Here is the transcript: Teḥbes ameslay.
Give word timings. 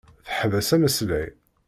Teḥbes 0.25 0.69
ameslay. 0.75 1.29